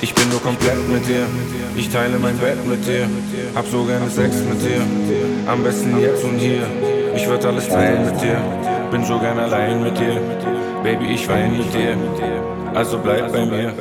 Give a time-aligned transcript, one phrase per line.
[0.00, 1.26] Ich bin nur komplett mit dir.
[1.76, 3.08] Ich teile mein Bett mit dir.
[3.54, 4.80] Hab so gerne Sex mit dir.
[5.46, 6.66] Am besten jetzt und hier.
[7.16, 8.36] Ich würd alles teilen mit dir.
[8.90, 10.20] Bin so gern allein mit dir.
[10.82, 11.96] Baby, ich wein mit dir.
[12.74, 13.72] Also bleib bei mir.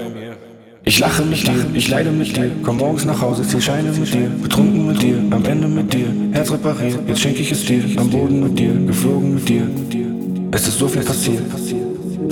[0.85, 4.13] Ich lache mit dir, ich leide mit dir, komm morgens nach Hause, zieh Scheine mit
[4.13, 7.85] dir, betrunken mit dir, am Ende mit dir, Herz repariert, jetzt schenk ich es dir,
[7.95, 9.65] am Boden mit dir, geflogen mit dir.
[10.51, 11.41] Es ist so viel passiert.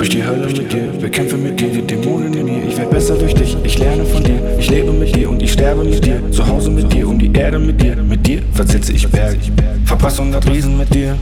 [0.02, 2.63] Durch die Hölle mit dir, bekämpfe mit dir die Dämonen in mir.
[2.68, 4.57] Ich werd besser durch dich, ich lerne von dir.
[4.57, 6.19] Ich lebe mit dir und ich sterbe mit dir.
[6.32, 7.96] Zu Hause mit dir, um die Erde mit dir.
[7.97, 9.37] Mit dir versetze ich Berge.
[9.86, 11.15] Verpass 100 Riesen mit dir.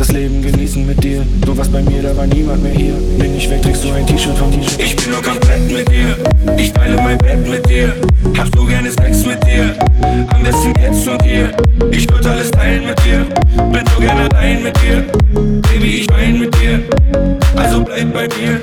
[0.00, 1.26] Das Leben genießen mit dir.
[1.44, 2.94] Du warst bei mir, da war niemand mehr hier.
[3.18, 4.66] Bin ich weg, trägst du ein T-Shirt von dir.
[4.78, 6.16] Ich bin nur komplett mit dir.
[6.56, 7.94] Ich teile mein Bett mit dir.
[8.38, 9.74] Hab so gerne Sex mit dir.
[10.32, 11.50] Am besten jetzt und hier.
[11.90, 13.26] Ich würd alles teilen mit dir.
[13.70, 15.04] Bin so gerne allein mit dir.
[15.70, 16.80] Baby, ich wein mit dir.
[17.54, 18.58] Also bleib bei mir.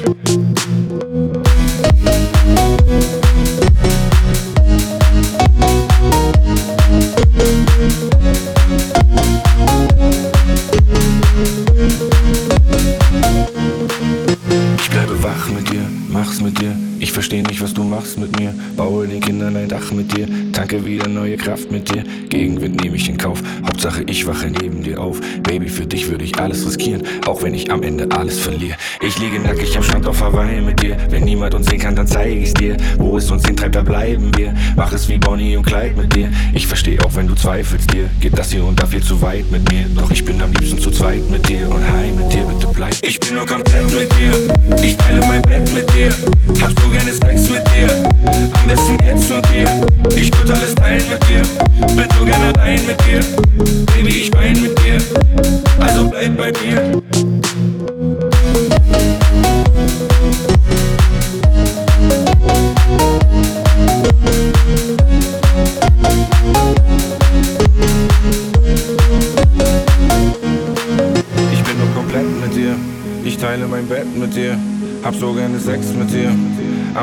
[17.18, 17.22] Dir.
[17.22, 18.54] Ich versteh nicht, was du machst mit mir.
[18.76, 20.28] Baue den Kindern ein Dach mit dir.
[20.54, 22.04] Tanke wieder neue Kraft mit dir.
[22.30, 23.42] Gegenwind nehme ich in Kauf.
[23.66, 25.20] Hauptsache, ich wache neben dir auf.
[25.42, 27.02] Baby, für dich würde ich alles riskieren.
[27.26, 28.78] Auch wenn ich am Ende alles verliere.
[29.02, 30.96] Ich liege nackig am Strand auf Hawaii mit dir.
[31.10, 32.78] Wenn niemand uns sehen kann, dann zeige ich's dir.
[32.98, 34.54] Wo es uns hintreibt, da bleiben wir.
[34.76, 36.30] Mach es wie Bonnie und Clyde mit dir.
[36.54, 38.10] Ich versteh auch, wenn du zweifelst dir.
[38.20, 39.86] Geht das hier und da viel zu weit mit mir.
[39.96, 41.68] Doch ich bin am liebsten zu zweit mit dir.
[41.68, 42.94] Und heim mit dir, bitte bleib.
[43.02, 44.84] Ich bin nur komplett mit dir.
[44.84, 46.10] Ich teile mein Bett mit dir.
[46.62, 47.88] Hab so gerne Sex mit dir.
[48.26, 49.68] Am besten jetzt und hier.
[50.16, 51.42] Ich würd alles teilen mit dir.
[51.96, 53.22] Bin so gerne allein mit dir.
[53.94, 54.98] Baby, ich wein mit dir.
[55.80, 58.27] Also bleib bei mir.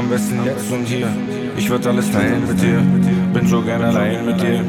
[0.05, 1.09] Am besten jetzt und hier.
[1.57, 2.83] Ich würd alles teilen mit dir.
[3.33, 4.63] Bin so gerne allein mit dir.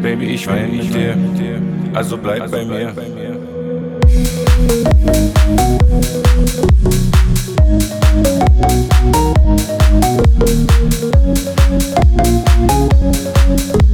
[0.00, 1.16] Baby, ich wein mit dir.
[1.94, 2.94] Also bleib bei mir.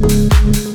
[0.07, 0.74] Today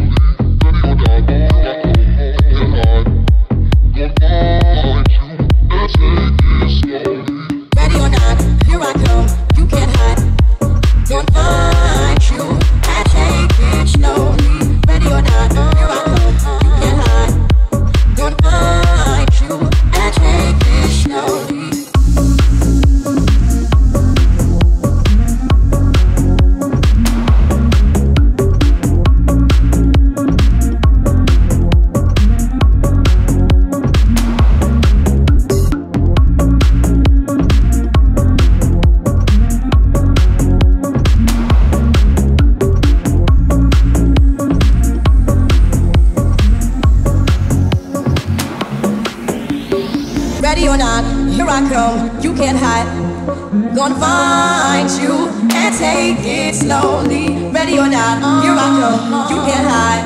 [53.81, 57.49] Gonna find you and take it slowly.
[57.49, 59.01] Ready or not, here I come.
[59.31, 60.05] You can't hide.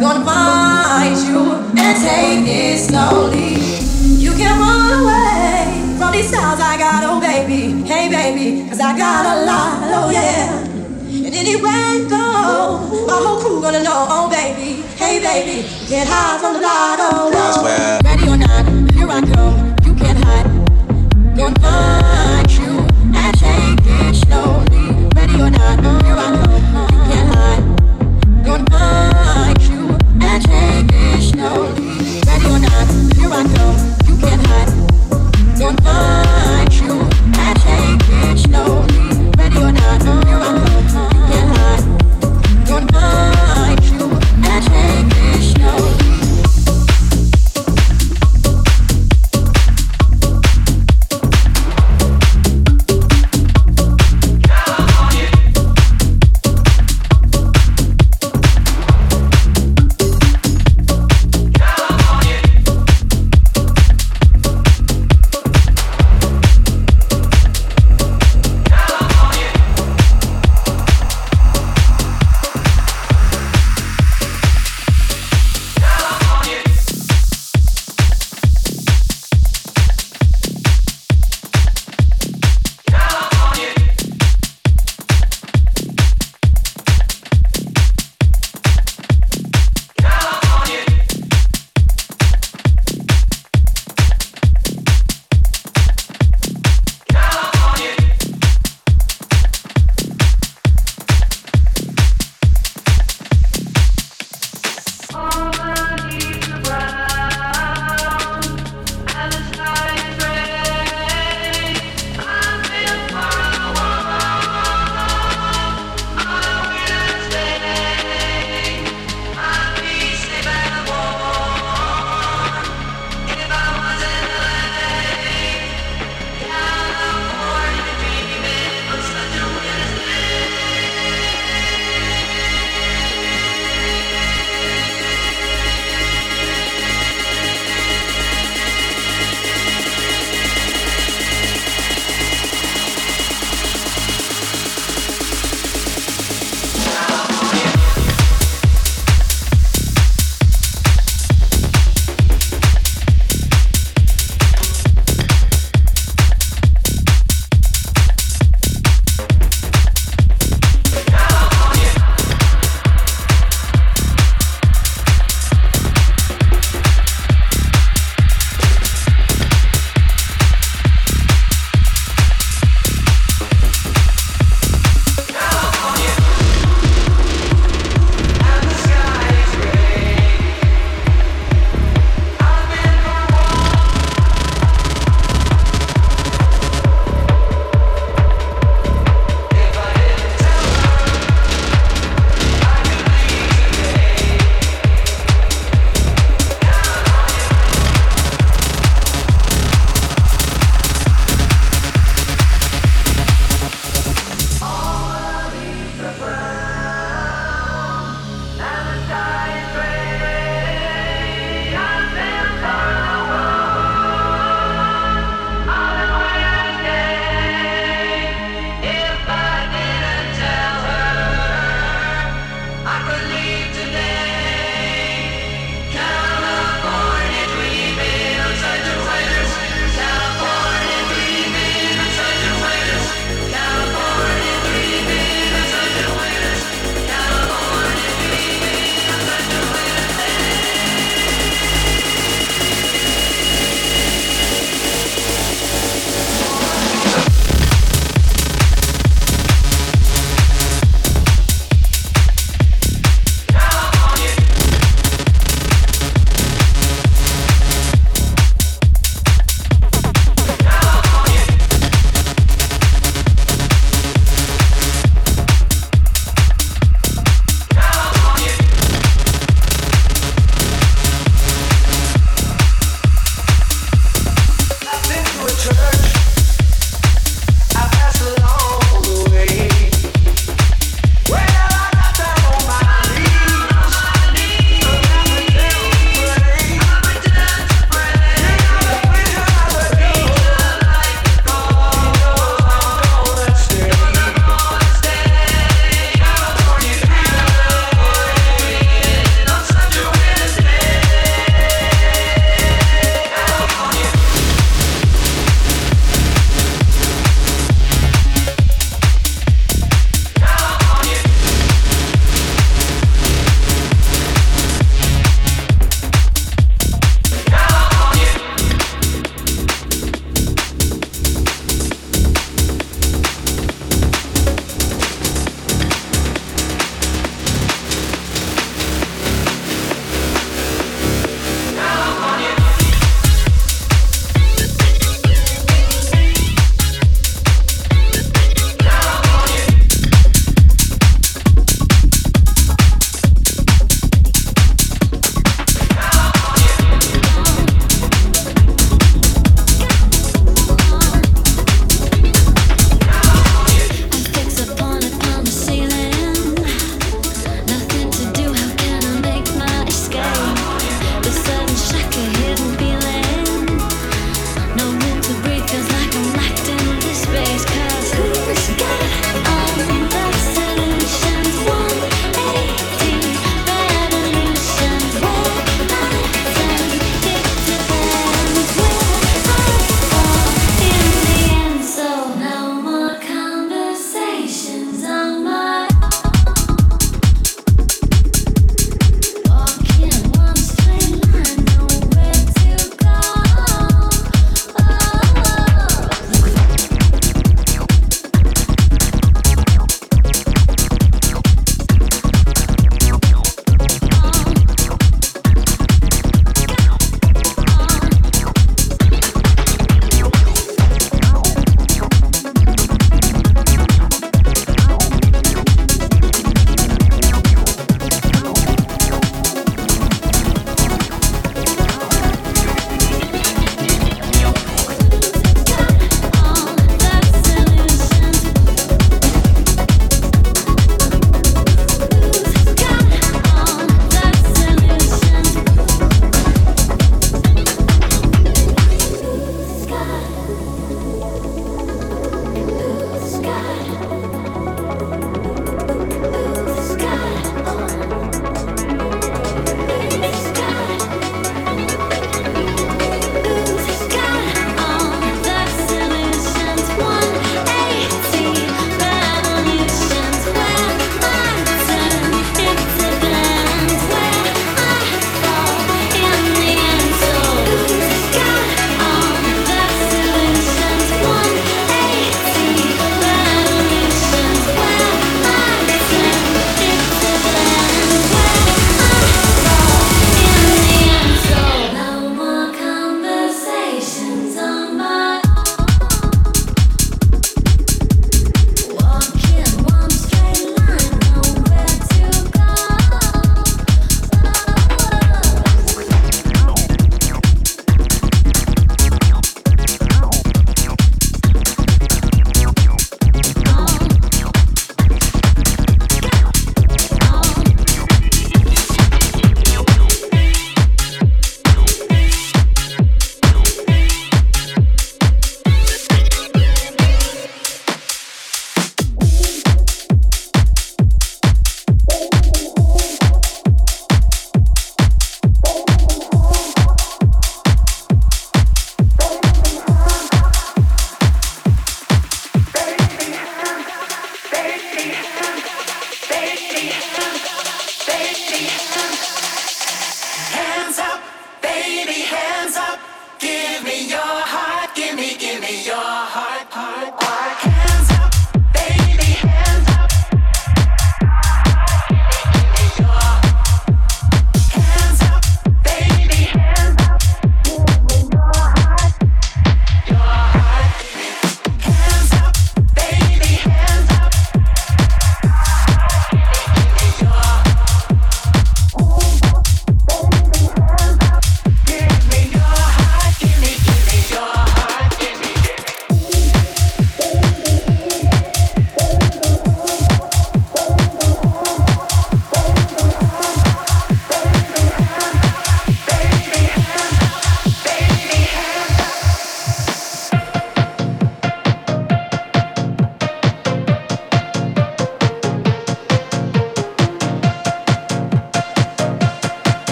[0.00, 3.54] Gonna find you and take it slowly.
[4.18, 7.86] You can run away from these styles I got, oh baby.
[7.86, 10.58] Hey baby, cause I got a lot, oh yeah.
[10.58, 14.82] And anywhere you go, my whole crew gonna know, oh baby.
[14.98, 17.62] Hey baby, can't hide from the light, oh no.
[18.02, 19.76] Ready or not, here I come.
[19.86, 20.50] You can't hide.
[21.36, 22.07] Gonna find
[25.38, 25.87] you're not.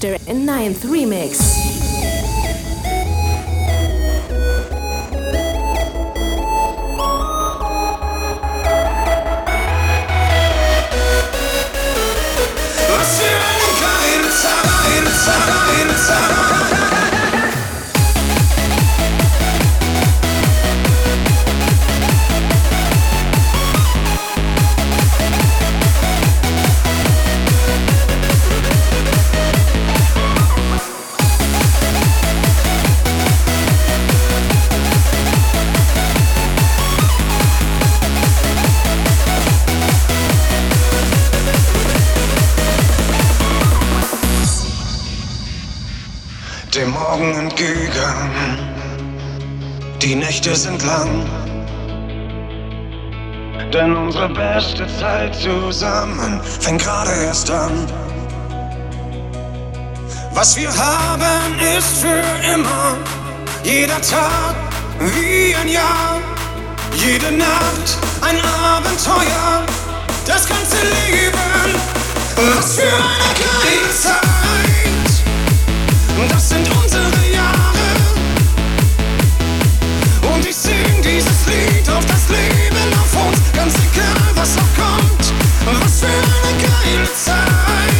[0.00, 0.34] Mr.
[0.34, 1.79] Ninth Remix.
[50.10, 51.24] die Nächte sind lang.
[53.72, 57.86] Denn unsere beste Zeit zusammen fängt gerade erst an.
[60.32, 62.96] Was wir haben ist für immer.
[63.62, 64.56] Jeder Tag
[64.98, 66.18] wie ein Jahr.
[66.96, 67.88] Jede Nacht
[68.20, 69.62] ein Abenteuer.
[70.26, 71.70] Das ganze Leben.
[72.56, 74.30] Was für eine kleine Zeit.
[76.32, 77.29] Das sind unsere
[81.50, 85.34] Auf das Leben auf uns, ganz egal was noch kommt.
[85.64, 87.99] Was für eine geile Zeit.